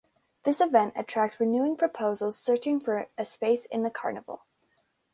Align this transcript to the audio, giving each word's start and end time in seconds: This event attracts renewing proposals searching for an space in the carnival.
This 0.45 0.59
event 0.59 0.93
attracts 0.95 1.39
renewing 1.39 1.77
proposals 1.77 2.35
searching 2.35 2.79
for 2.79 3.05
an 3.19 3.25
space 3.25 3.67
in 3.67 3.83
the 3.83 3.91
carnival. 3.91 4.45